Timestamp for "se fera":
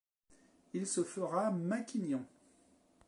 0.87-1.51